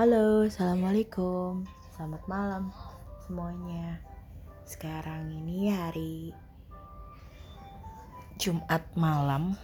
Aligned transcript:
Halo, 0.00 0.48
assalamualaikum, 0.48 1.68
selamat 1.92 2.24
malam 2.24 2.72
semuanya. 3.28 4.00
Sekarang 4.64 5.28
ini 5.28 5.68
hari 5.68 6.32
Jumat 8.40 8.80
malam, 8.96 9.60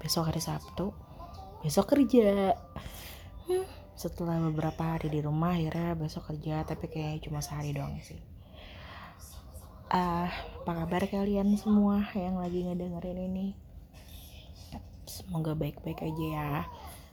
besok 0.00 0.32
hari 0.32 0.40
Sabtu, 0.40 0.96
besok 1.60 1.92
kerja. 1.92 2.56
Hmm, 3.44 3.68
setelah 3.92 4.40
beberapa 4.48 4.96
hari 4.96 5.12
di 5.12 5.20
rumah, 5.20 5.52
akhirnya 5.52 5.92
besok 5.92 6.32
kerja, 6.32 6.64
tapi 6.64 6.88
kayaknya 6.88 7.28
cuma 7.28 7.44
sehari 7.44 7.76
doang 7.76 8.00
sih. 8.00 8.24
Uh, 9.92 10.32
apa 10.64 10.72
kabar 10.88 11.04
kalian 11.12 11.60
semua 11.60 12.08
yang 12.16 12.40
lagi 12.40 12.64
ngedengerin 12.64 13.20
ini? 13.20 13.52
Semoga 15.04 15.52
baik-baik 15.52 16.00
aja 16.00 16.24
ya 16.24 16.52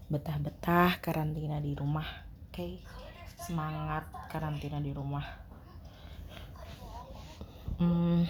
betah-betah 0.10 1.02
karantina 1.02 1.58
di 1.58 1.74
rumah. 1.74 2.06
Oke 2.50 2.54
okay? 2.54 2.74
semangat 3.46 4.08
karantina 4.32 4.80
di 4.80 4.96
rumah. 4.96 5.26
Hmm, 7.76 8.24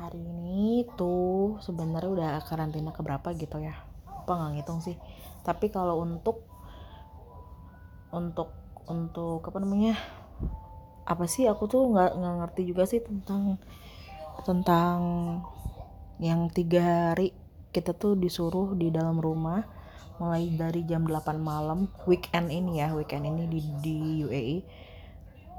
hari 0.00 0.18
ini 0.24 0.88
tuh 0.96 1.60
sebenarnya 1.60 2.10
udah 2.10 2.32
karantina 2.48 2.90
keberapa 2.90 3.30
gitu 3.36 3.60
ya? 3.60 3.76
Apa 4.08 4.32
nggak 4.32 4.50
ngitung 4.56 4.80
sih? 4.80 4.96
Tapi 5.44 5.68
kalau 5.68 6.00
untuk 6.00 6.48
untuk 8.08 8.56
untuk 8.88 9.44
apa 9.44 9.58
namanya? 9.60 9.94
Apa 11.04 11.28
sih? 11.28 11.44
Aku 11.44 11.68
tuh 11.68 11.92
nggak 11.92 12.16
nggak 12.16 12.34
ngerti 12.42 12.62
juga 12.64 12.88
sih 12.88 13.04
tentang 13.04 13.60
tentang 14.42 14.98
yang 16.18 16.50
tiga 16.50 17.12
hari 17.12 17.36
kita 17.70 17.92
tuh 17.92 18.16
disuruh 18.16 18.72
di 18.74 18.88
dalam 18.88 19.20
rumah 19.20 19.77
mulai 20.18 20.50
dari 20.50 20.82
jam 20.82 21.06
8 21.06 21.38
malam 21.38 21.86
weekend 22.04 22.50
ini 22.50 22.82
ya 22.82 22.90
weekend 22.90 23.22
ini 23.22 23.46
di, 23.46 23.60
di 23.78 23.96
UAE 24.26 24.58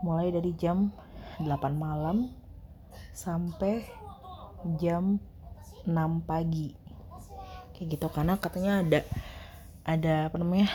mulai 0.04 0.32
dari 0.32 0.52
jam 0.56 0.92
8 1.40 1.48
malam 1.76 2.28
sampai 3.16 3.88
jam 4.76 5.20
6 5.88 5.96
pagi. 6.28 6.76
Kayak 7.76 7.88
gitu 7.96 8.08
karena 8.12 8.36
katanya 8.36 8.84
ada 8.84 9.00
ada 9.88 10.16
apa 10.28 10.36
namanya 10.36 10.68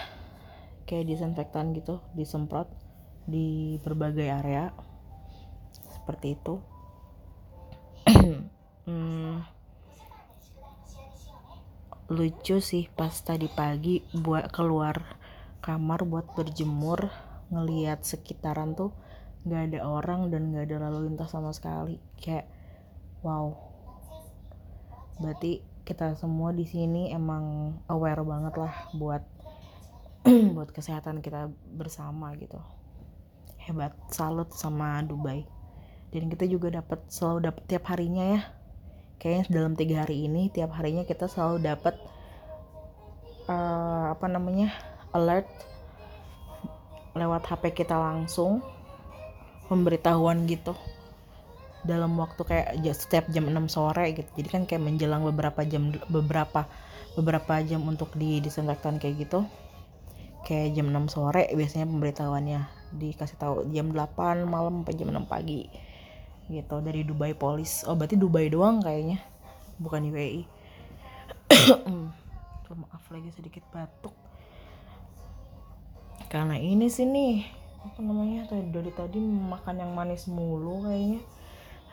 kayak 0.89 1.09
disinfektan 1.09 1.77
gitu 1.77 2.01
disemprot 2.17 2.69
di 3.29 3.77
berbagai 3.85 4.25
area. 4.25 4.73
Seperti 5.93 6.37
itu 6.37 6.61
lucu 12.15 12.63
sih 12.63 12.87
pas 12.95 13.11
tadi 13.11 13.51
pagi 13.51 13.99
buat 14.15 14.55
keluar 14.55 15.19
kamar 15.59 16.07
buat 16.07 16.31
berjemur 16.39 17.11
ngelihat 17.51 18.07
sekitaran 18.07 18.79
tuh 18.79 18.95
nggak 19.45 19.63
ada 19.73 19.81
orang 19.85 20.33
dan 20.33 20.55
nggak 20.55 20.73
ada 20.73 20.89
lalu 20.89 21.13
lintas 21.13 21.35
sama 21.35 21.53
sekali. 21.53 22.01
Kayak 22.17 22.49
wow. 23.21 23.53
Berarti 25.21 25.61
kita 25.85 26.17
semua 26.17 26.55
di 26.57 26.65
sini 26.65 27.13
emang 27.13 27.77
aware 27.93 28.25
banget 28.25 28.55
lah 28.57 28.75
buat 28.97 29.23
buat 30.57 30.73
kesehatan 30.73 31.21
kita 31.21 31.53
bersama 31.77 32.33
gitu. 32.41 32.57
Hebat 33.61 33.93
salut 34.09 34.49
sama 34.57 35.05
Dubai. 35.05 35.45
Dan 36.09 36.31
kita 36.31 36.49
juga 36.49 36.73
dapat 36.73 37.05
selalu 37.11 37.51
dapat 37.51 37.63
tiap 37.69 37.85
harinya 37.91 38.39
ya 38.39 38.64
kayaknya 39.25 39.49
dalam 39.49 39.73
tiga 39.73 40.05
hari 40.05 40.29
ini 40.29 40.53
tiap 40.53 40.77
harinya 40.77 41.09
kita 41.09 41.25
selalu 41.33 41.65
dapat 41.65 41.97
uh, 43.49 44.13
apa 44.13 44.29
namanya 44.29 44.69
alert 45.17 45.49
lewat 47.17 47.49
HP 47.49 47.73
kita 47.73 47.97
langsung 47.97 48.61
pemberitahuan 49.73 50.45
gitu. 50.45 50.77
Dalam 51.89 52.21
waktu 52.21 52.45
kayak 52.45 52.69
setiap 52.93 53.25
jam 53.33 53.49
6 53.49 53.73
sore 53.73 54.13
gitu. 54.13 54.29
Jadi 54.37 54.49
kan 54.53 54.63
kayak 54.69 54.85
menjelang 54.85 55.25
beberapa 55.25 55.65
jam 55.65 55.89
beberapa 56.13 56.69
beberapa 57.17 57.65
jam 57.65 57.81
untuk 57.89 58.13
di 58.21 58.45
disinfektan 58.45 59.01
kayak 59.01 59.25
gitu. 59.25 59.49
Kayak 60.45 60.77
jam 60.77 60.93
6 60.93 61.17
sore 61.17 61.49
biasanya 61.57 61.89
pemberitahuannya. 61.89 62.61
Dikasih 62.93 63.41
tahu 63.41 63.55
jam 63.73 63.89
8 63.89 64.45
malam 64.45 64.85
sampai 64.85 64.95
jam 65.01 65.09
6 65.09 65.25
pagi 65.33 65.94
gitu 66.49 66.77
dari 66.85 67.05
Dubai 67.05 67.33
Police. 67.33 67.85
Oh 67.89 67.97
berarti 67.97 68.17
Dubai 68.21 68.53
doang 68.53 68.85
kayaknya 68.85 69.21
bukan 69.81 70.07
UAE 70.07 70.47
maaf 72.75 73.07
lagi 73.11 73.31
sedikit 73.31 73.63
batuk. 73.71 74.15
Karena 76.27 76.59
ini 76.59 76.91
sih 76.91 77.07
nih 77.07 77.47
apa 77.85 78.01
namanya 78.01 78.49
tadi 78.49 78.67
dari 78.73 78.91
tadi 78.91 79.21
makan 79.23 79.85
yang 79.85 79.93
manis 79.95 80.27
mulu 80.27 80.83
kayaknya. 80.89 81.23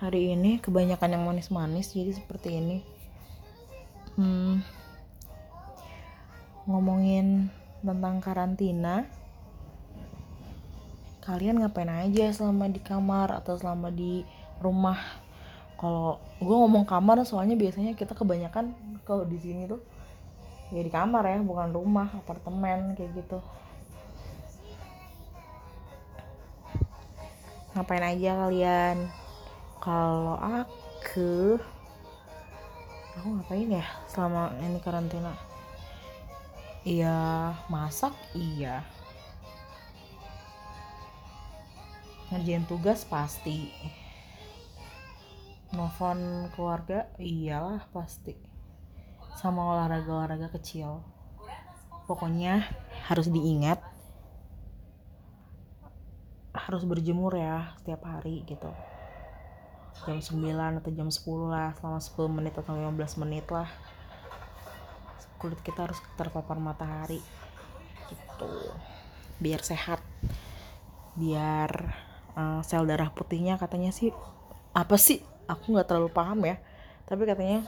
Hari 0.02 0.34
ini 0.34 0.58
kebanyakan 0.58 1.14
yang 1.14 1.24
manis-manis 1.30 1.94
jadi 1.94 2.10
seperti 2.10 2.58
ini. 2.58 2.82
Hmm, 4.18 4.66
ngomongin 6.66 7.54
tentang 7.86 8.18
karantina. 8.18 9.06
Kalian 11.22 11.62
ngapain 11.62 11.86
aja 11.86 12.34
selama 12.34 12.66
di 12.66 12.82
kamar 12.82 13.30
atau 13.30 13.54
selama 13.54 13.94
di 13.94 14.26
rumah. 14.62 14.98
Kalau 15.76 16.22
gue 16.38 16.56
ngomong 16.56 16.86
kamar 16.86 17.26
soalnya 17.26 17.58
biasanya 17.58 17.98
kita 17.98 18.14
kebanyakan 18.14 18.78
kalau 19.02 19.26
di 19.26 19.42
sini 19.42 19.66
tuh 19.66 19.82
ya 20.72 20.80
di 20.86 20.92
kamar 20.94 21.26
ya 21.28 21.42
bukan 21.42 21.74
rumah 21.74 22.08
apartemen 22.14 22.94
kayak 22.96 23.12
gitu. 23.18 23.42
Ngapain 27.74 28.04
aja 28.04 28.32
kalian? 28.46 28.98
Kalau 29.82 30.38
aku 30.38 31.58
aku 33.18 33.28
ngapain 33.28 33.68
ya 33.68 33.86
selama 34.08 34.54
ini 34.62 34.80
karantina? 34.80 35.34
Iya 36.86 37.54
masak 37.68 38.14
iya. 38.38 38.86
Ngerjain 42.32 42.64
tugas 42.64 43.04
pasti 43.04 43.76
nelfon 45.72 46.52
keluarga 46.56 47.08
iyalah 47.16 47.88
pasti. 47.96 48.36
Sama 49.40 49.76
olahraga-olahraga 49.76 50.52
kecil. 50.52 51.00
Pokoknya 52.06 52.68
harus 53.08 53.32
diingat 53.32 53.80
harus 56.52 56.84
berjemur 56.84 57.32
ya 57.40 57.72
setiap 57.80 58.04
hari 58.04 58.44
gitu. 58.44 58.68
Jam 60.04 60.20
9 60.20 60.80
atau 60.84 60.92
jam 60.92 61.08
10 61.08 61.24
lah 61.48 61.72
selama 61.80 62.00
10 62.03 62.38
menit 62.38 62.53
atau 62.59 62.76
15 62.76 63.22
menit 63.24 63.48
lah. 63.48 63.70
Kulit 65.40 65.59
kita 65.64 65.88
harus 65.88 66.00
terpapar 66.20 66.59
matahari 66.59 67.24
gitu. 68.12 68.52
Biar 69.40 69.64
sehat. 69.64 70.03
Biar 71.16 71.96
uh, 72.36 72.62
sel 72.64 72.84
darah 72.88 73.12
putihnya 73.12 73.56
katanya 73.56 73.92
sih 73.96 74.12
apa 74.72 74.96
sih 74.96 75.20
aku 75.52 75.76
nggak 75.76 75.88
terlalu 75.92 76.10
paham 76.16 76.40
ya. 76.48 76.56
Tapi 77.04 77.28
katanya 77.28 77.68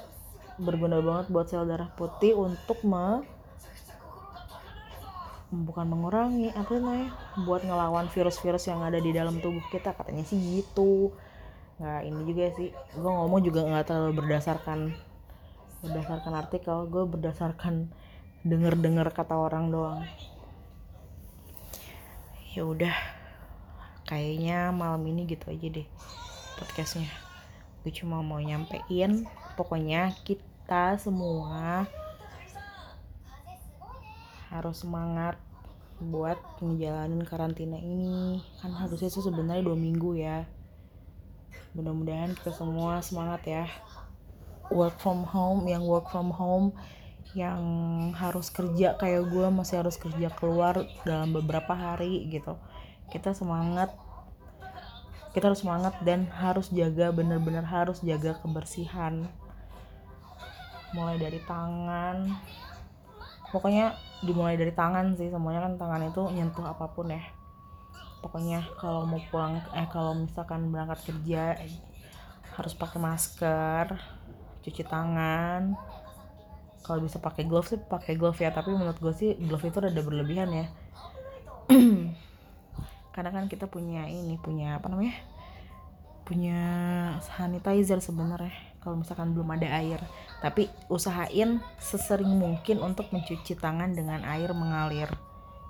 berguna 0.56 1.04
banget 1.04 1.28
buat 1.28 1.52
sel 1.52 1.68
darah 1.68 1.92
putih 2.00 2.38
untuk 2.40 2.80
me 2.88 3.26
bukan 5.54 5.86
mengurangi 5.86 6.50
apa 6.58 6.82
namanya 6.82 7.14
buat 7.46 7.62
ngelawan 7.62 8.10
virus-virus 8.10 8.72
yang 8.72 8.82
ada 8.82 8.98
di 8.98 9.12
dalam 9.12 9.44
tubuh 9.44 9.62
kita. 9.68 9.92
Katanya 9.92 10.24
sih 10.24 10.40
gitu. 10.40 11.12
Nggak 11.78 12.02
ini 12.08 12.22
juga 12.24 12.44
sih. 12.56 12.70
Gue 12.96 13.12
ngomong 13.12 13.42
juga 13.44 13.68
nggak 13.68 13.86
terlalu 13.92 14.24
berdasarkan 14.24 14.80
berdasarkan 15.84 16.34
artikel. 16.40 16.88
Gue 16.88 17.04
berdasarkan 17.04 17.92
denger-denger 18.48 19.12
kata 19.12 19.36
orang 19.36 19.68
doang. 19.70 20.02
Ya 22.53 22.64
udah 22.64 22.96
kayaknya 24.06 24.70
malam 24.70 25.02
ini 25.09 25.26
gitu 25.26 25.50
aja 25.50 25.68
deh 25.74 25.88
podcastnya 26.59 27.09
gue 27.84 27.91
cuma 27.91 28.24
mau 28.24 28.40
nyampein. 28.40 29.28
Pokoknya 29.59 30.16
kita 30.24 30.96
semua 30.97 31.84
harus 34.47 34.80
semangat 34.80 35.35
buat 36.00 36.40
ngejalanin 36.64 37.28
karantina 37.28 37.76
ini. 37.76 38.40
Kan 38.64 38.72
harusnya 38.72 39.12
sih 39.12 39.20
sebenarnya 39.20 39.68
dua 39.68 39.76
minggu 39.76 40.16
ya. 40.16 40.47
Mudah-mudahan 41.76 42.40
kita 42.40 42.56
semua 42.56 43.03
semangat 43.03 43.44
ya. 43.44 43.66
Work 44.72 45.03
from 45.03 45.28
home 45.28 45.68
yang 45.68 45.84
work 45.84 46.08
from 46.08 46.32
home 46.32 46.72
yang 47.34 47.59
harus 48.14 48.53
kerja 48.53 48.94
kayak 48.96 49.28
gue 49.28 49.47
masih 49.50 49.82
harus 49.82 49.97
kerja 49.97 50.29
keluar 50.38 50.86
dalam 51.03 51.34
beberapa 51.34 51.76
hari 51.76 52.29
gitu. 52.32 52.56
Kita 53.09 53.36
semangat 53.36 53.91
kita 55.34 55.50
harus 55.50 55.66
semangat 55.66 55.97
dan 56.06 56.30
harus 56.30 56.70
jaga 56.70 57.09
bener-bener 57.09 57.66
harus 57.66 57.97
jaga 58.06 58.38
kebersihan. 58.38 59.26
Mulai 60.94 61.18
dari 61.18 61.41
tangan. 61.41 62.30
Pokoknya 63.50 63.97
dimulai 64.22 64.58
dari 64.58 64.70
tangan 64.70 65.18
sih 65.18 65.34
semuanya 65.34 65.66
kan 65.66 65.74
tangan 65.82 66.06
itu 66.06 66.22
nyentuh 66.30 66.70
apa 66.70 66.85
pun 66.94 67.09
ya. 67.09 67.26
Pokoknya 68.22 68.62
kalau 68.78 69.09
mau 69.09 69.20
pulang 69.34 69.58
eh 69.74 69.90
kalau 69.90 70.14
misalkan 70.14 70.70
berangkat 70.70 71.02
kerja 71.09 71.58
harus 72.53 72.74
pakai 72.78 73.02
masker 73.02 73.97
cuci 74.62 74.86
tangan. 74.86 75.74
Kalau 76.86 77.02
bisa 77.02 77.18
pakai 77.18 77.50
glove 77.50 77.74
sih 77.74 77.82
pakai 77.82 78.14
glove 78.14 78.38
ya. 78.38 78.53
Tapi 78.53 78.70
menurut 78.70 79.02
gue 79.02 79.14
sih 79.18 79.34
glove 79.41 79.66
itu 79.66 79.82
rada 79.82 80.02
berlebihan 80.06 80.50
ya 80.53 80.66
karena 83.14 83.30
kan 83.30 83.46
kita 83.46 83.70
punya 83.70 84.10
ini 84.10 84.36
punya 84.42 84.82
apa 84.82 84.90
namanya? 84.90 85.16
Punya 86.26 86.60
sanitizer 87.22 88.02
sebenarnya 88.02 88.74
kalau 88.82 89.00
misalkan 89.00 89.32
belum 89.38 89.54
ada 89.54 89.70
air. 89.80 90.02
Tapi 90.42 90.68
usahain 90.90 91.62
sesering 91.78 92.34
mungkin 92.34 92.82
untuk 92.82 93.14
mencuci 93.14 93.56
tangan 93.56 93.94
dengan 93.94 94.26
air 94.26 94.52
mengalir. 94.52 95.08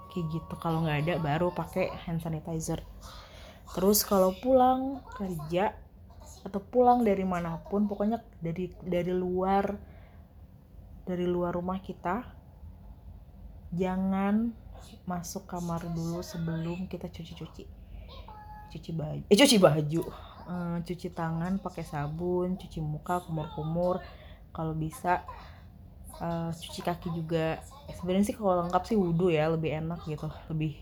Kayak 0.10 0.25
gitu 0.40 0.54
kalau 0.57 0.88
nggak 0.88 1.00
ada 1.06 1.13
baru 1.19 1.51
pakai 1.51 1.92
hand 2.07 2.24
sanitizer. 2.24 2.80
Terus 3.75 4.07
kalau 4.07 4.31
pulang 4.40 5.04
kerja 5.19 5.75
atau 6.44 6.60
pulang 6.60 7.04
dari 7.04 7.24
mana 7.24 7.60
pun 7.68 7.88
pokoknya 7.88 8.19
dari 8.44 8.68
dari 8.84 9.16
luar 9.16 9.80
dari 11.07 11.24
luar 11.24 11.56
rumah 11.56 11.80
kita 11.80 12.24
jangan 13.72 14.62
masuk 15.03 15.45
kamar 15.50 15.83
dulu 15.91 16.24
sebelum 16.24 16.88
kita 16.88 17.12
cuci-cuci 17.12 17.83
cuci. 18.74 18.91
Baju. 18.97 19.24
Eh 19.30 19.38
cuci 19.38 19.57
baju. 19.62 20.01
Uh, 20.44 20.77
cuci 20.83 21.13
tangan 21.13 21.62
pakai 21.62 21.85
sabun 21.85 22.57
cuci 22.57 22.81
muka 22.81 23.21
kumur-kumur. 23.21 24.01
Kalau 24.50 24.74
bisa 24.74 25.21
uh, 26.18 26.50
cuci 26.50 26.81
kaki 26.81 27.13
juga. 27.13 27.62
Sebenarnya 27.94 28.33
sih 28.33 28.35
kalau 28.35 28.65
lengkap 28.65 28.83
sih 28.89 28.97
wudhu 28.97 29.30
ya 29.30 29.53
lebih 29.53 29.77
enak 29.77 30.01
gitu. 30.09 30.25
Lebih 30.50 30.81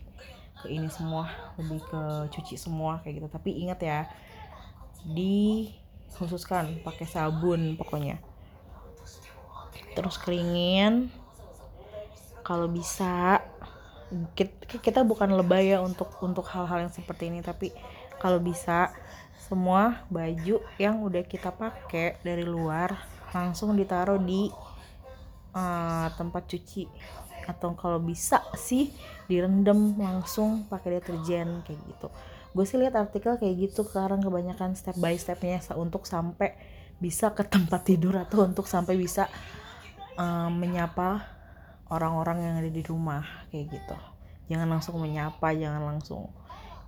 ke 0.61 0.69
ini 0.69 0.87
semua 0.93 1.25
lebih 1.57 1.81
ke 1.83 2.01
cuci 2.31 2.55
semua 2.55 3.03
kayak 3.03 3.21
gitu. 3.21 3.27
Tapi 3.27 3.49
ingat 3.59 3.79
ya 3.83 3.99
dikhususkan 5.03 6.79
pakai 6.85 7.05
sabun 7.09 7.75
pokoknya. 7.75 8.23
Terus 9.91 10.15
keringin. 10.15 11.11
Kalau 12.41 12.65
bisa 12.65 13.40
kita 14.83 15.07
bukan 15.07 15.31
lebay 15.39 15.71
ya 15.71 15.79
untuk 15.79 16.11
untuk 16.19 16.43
hal-hal 16.51 16.87
yang 16.87 16.93
seperti 16.93 17.31
ini 17.31 17.39
tapi 17.39 17.71
kalau 18.19 18.37
bisa 18.43 18.91
semua 19.51 20.07
baju 20.07 20.63
yang 20.79 21.03
udah 21.03 21.27
kita 21.27 21.51
pakai 21.51 22.15
dari 22.23 22.47
luar 22.47 22.95
langsung 23.35 23.75
ditaruh 23.75 24.19
di 24.19 24.47
uh, 25.51 26.07
tempat 26.15 26.47
cuci. 26.47 26.87
Atau 27.43 27.75
kalau 27.75 27.99
bisa 27.99 28.39
sih 28.55 28.93
direndam 29.27 29.97
langsung 29.99 30.63
pakai 30.71 31.03
deterjen 31.03 31.65
kayak 31.67 31.79
gitu. 31.83 32.07
Gue 32.55 32.63
sih 32.67 32.79
lihat 32.79 32.95
artikel 32.95 33.35
kayak 33.35 33.71
gitu 33.71 33.83
sekarang 33.87 34.23
kebanyakan 34.23 34.75
step 34.75 34.95
by 34.99 35.15
stepnya 35.19 35.59
untuk 35.75 36.07
sampai 36.07 36.55
bisa 37.01 37.33
ke 37.35 37.41
tempat 37.43 37.81
tidur 37.83 38.15
atau 38.21 38.45
untuk 38.45 38.69
sampai 38.69 38.93
bisa 38.95 39.25
uh, 40.15 40.47
menyapa 40.47 41.40
orang-orang 41.91 42.39
yang 42.39 42.55
ada 42.55 42.71
di 42.71 42.79
rumah 42.81 43.21
kayak 43.51 43.75
gitu. 43.75 43.97
Jangan 44.47 44.67
langsung 44.71 44.95
menyapa 45.03 45.51
jangan 45.51 45.83
langsung 45.83 46.31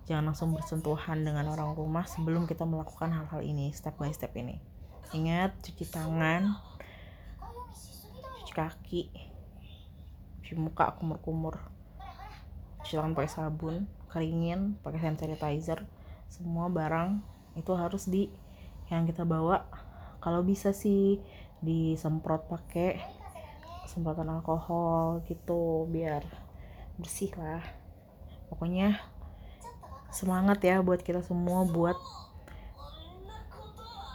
jangan 0.04 0.32
langsung 0.32 0.52
bersentuhan 0.52 1.24
dengan 1.24 1.48
orang 1.48 1.76
rumah 1.76 2.04
sebelum 2.08 2.44
kita 2.48 2.68
melakukan 2.68 3.12
hal-hal 3.12 3.44
ini 3.44 3.76
step 3.76 4.00
by 4.00 4.10
step 4.16 4.32
ini. 4.40 4.64
Ingat 5.12 5.60
cuci 5.60 5.86
tangan 5.92 6.56
cuci 8.40 8.54
kaki 8.56 9.04
cuci 10.40 10.54
muka 10.56 10.96
kumur-kumur 10.96 11.60
cuci 12.84 12.96
tangan 13.00 13.16
pakai 13.16 13.32
sabun 13.32 13.76
keringin 14.12 14.80
pakai 14.84 15.00
hand 15.00 15.20
sanitizer 15.20 15.84
semua 16.32 16.68
barang 16.68 17.22
itu 17.54 17.72
harus 17.78 18.10
di 18.10 18.32
yang 18.90 19.06
kita 19.06 19.24
bawa. 19.24 19.70
Kalau 20.24 20.42
bisa 20.42 20.72
sih 20.72 21.20
disemprot 21.64 22.48
pakai 22.48 23.00
semprotan 23.88 24.32
alkohol 24.32 25.22
gitu 25.28 25.86
biar 25.92 26.24
bersih 26.98 27.32
lah. 27.36 27.64
Pokoknya 28.50 29.02
semangat 30.14 30.62
ya 30.62 30.80
buat 30.86 31.02
kita 31.02 31.26
semua 31.26 31.66
buat 31.66 31.98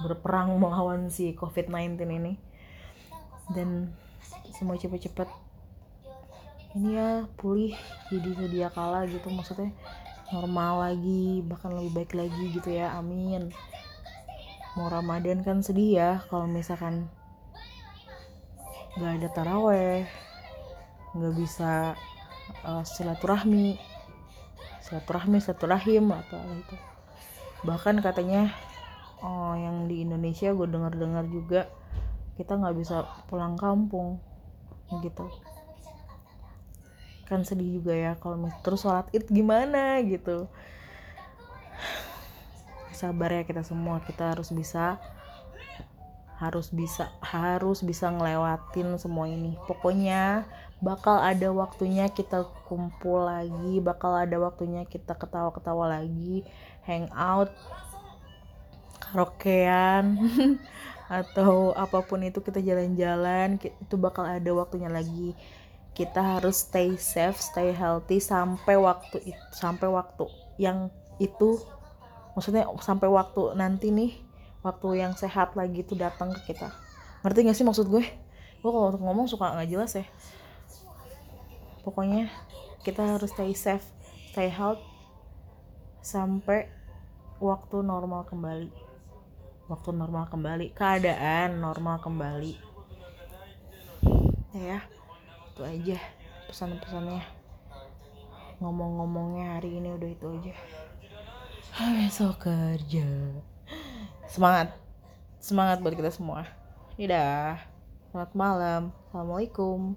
berperang 0.06 0.54
melawan 0.62 1.10
si 1.10 1.34
COVID-19 1.34 1.98
ini. 2.06 2.34
Dan 3.50 3.90
semua 4.54 4.76
cepet-cepet 4.76 5.28
ini 6.76 7.00
ya 7.00 7.24
pulih 7.40 7.74
jadi 8.12 8.30
sedia 8.36 8.68
kala 8.70 9.08
gitu. 9.08 9.32
Maksudnya 9.32 9.72
normal 10.30 10.92
lagi 10.92 11.40
bahkan 11.42 11.72
lebih 11.72 11.92
baik 12.04 12.12
lagi 12.14 12.44
gitu 12.52 12.70
ya. 12.70 12.94
Amin. 12.94 13.50
Mau 14.76 14.86
Ramadan 14.86 15.42
kan 15.42 15.64
sedih 15.64 15.90
ya 15.98 16.10
kalau 16.30 16.46
misalkan 16.46 17.10
nggak 18.98 19.22
ada 19.22 19.28
taraweh. 19.30 20.02
Nggak 21.14 21.34
bisa 21.38 21.94
uh, 22.66 22.82
silaturahmi. 22.82 23.78
Silaturahmi 24.82 25.38
silaturahim 25.38 26.10
atau 26.10 26.42
itu 26.58 26.76
bahkan 27.66 27.98
katanya 27.98 28.54
oh 29.18 29.58
yang 29.58 29.90
di 29.90 30.06
Indonesia 30.06 30.54
gue 30.54 30.68
dengar-dengar 30.70 31.26
juga 31.26 31.66
kita 32.38 32.54
nggak 32.54 32.76
bisa 32.78 33.02
pulang 33.26 33.58
kampung 33.58 34.22
gitu. 35.02 35.26
Kan 37.26 37.42
sedih 37.42 37.82
juga 37.82 37.92
ya 37.98 38.12
kalau 38.14 38.46
terus 38.62 38.86
sholat 38.86 39.10
id 39.10 39.26
gimana 39.26 39.98
gitu. 40.06 40.46
Sabar 42.98 43.34
ya 43.34 43.42
kita 43.42 43.66
semua 43.66 43.98
kita 44.06 44.38
harus 44.38 44.54
bisa 44.54 45.02
harus 46.38 46.70
bisa 46.70 47.10
harus 47.18 47.82
bisa 47.82 48.06
ngelewatin 48.14 48.94
semua 48.94 49.26
ini. 49.26 49.58
Pokoknya 49.66 50.46
bakal 50.78 51.18
ada 51.18 51.50
waktunya 51.50 52.06
kita 52.06 52.46
kumpul 52.70 53.26
lagi 53.26 53.82
bakal 53.82 54.14
ada 54.14 54.38
waktunya 54.38 54.86
kita 54.86 55.18
ketawa-ketawa 55.18 55.98
lagi 55.98 56.46
hangout 56.86 57.50
karaokean 59.02 60.14
atau 61.18 61.74
apa 61.74 62.06
pun 62.06 62.22
itu 62.22 62.38
kita 62.38 62.62
jalan-jalan 62.62 63.58
itu 63.58 63.94
bakal 63.98 64.22
ada 64.22 64.50
waktunya 64.54 64.86
lagi. 64.86 65.34
Kita 65.90 66.38
harus 66.38 66.62
stay 66.62 66.94
safe 66.94 67.42
stay 67.42 67.74
healthy 67.74 68.22
sampai 68.22 68.78
waktu 68.78 69.34
itu 69.34 69.44
sampai 69.50 69.90
waktu 69.90 70.30
yang 70.62 70.94
itu 71.18 71.58
maksudnya 72.38 72.70
sampai 72.78 73.10
waktu 73.10 73.58
nanti 73.58 73.90
nih 73.90 74.27
waktu 74.62 75.02
yang 75.02 75.14
sehat 75.14 75.54
lagi 75.54 75.86
itu 75.86 75.94
datang 75.94 76.34
ke 76.34 76.54
kita. 76.54 76.74
Ngerti 77.22 77.38
gak 77.46 77.56
sih 77.56 77.66
maksud 77.66 77.86
gue? 77.90 78.04
Gue 78.58 78.70
kalau 78.74 78.90
ngomong 78.98 79.30
suka 79.30 79.54
nggak 79.54 79.70
jelas 79.70 79.94
ya. 79.94 80.06
Pokoknya 81.86 82.26
kita 82.82 83.06
harus 83.06 83.30
stay 83.30 83.54
safe 83.54 83.86
stay 84.34 84.50
health 84.50 84.82
sampai 86.02 86.66
waktu 87.38 87.82
normal 87.86 88.26
kembali. 88.26 88.70
Waktu 89.70 89.90
normal 89.94 90.26
kembali 90.26 90.74
keadaan 90.74 91.62
normal 91.62 92.02
kembali. 92.02 92.52
Ya 94.58 94.82
itu 95.54 95.62
aja 95.62 95.98
pesan-pesannya. 96.50 97.22
Ngomong-ngomongnya 98.58 99.58
hari 99.58 99.78
ini 99.78 99.94
udah 99.94 100.10
itu 100.10 100.26
aja. 100.38 100.54
Besok 101.78 102.50
kerja 102.50 103.06
semangat 104.28 104.76
semangat 105.40 105.80
buat 105.80 105.96
kita 105.96 106.12
semua 106.12 106.46
Dadah. 106.98 107.62
Selamat 108.10 108.32
malam. 108.34 108.82
Assalamualaikum. 109.06 109.94